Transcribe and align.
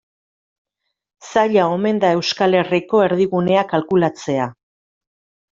Zaila 1.33 1.67
omen 1.75 2.01
da 2.05 2.11
Euskal 2.21 2.59
Herriko 2.63 3.05
erdigunea 3.09 3.67
kalkulatzea. 3.75 4.49